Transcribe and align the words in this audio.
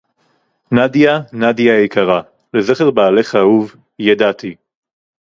"נדיה- 0.71 1.19
נדיה 1.41 1.75
היקרה- 1.75 2.21
לזכר 2.53 2.91
בעלך 2.91 3.35
האהוב: 3.35 3.75
"ידעתי" 3.99 4.55